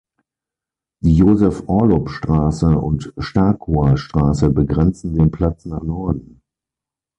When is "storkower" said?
3.19-3.97